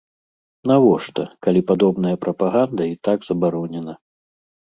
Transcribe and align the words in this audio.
Навошта, 0.69 1.25
калі 1.47 1.61
падобная 1.71 2.15
прапаганда 2.25 2.83
і 2.93 2.97
так 3.09 3.19
забаронена? 3.29 3.93